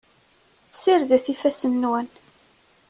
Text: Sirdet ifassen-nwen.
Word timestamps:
Sirdet 0.81 1.25
ifassen-nwen. 1.33 2.07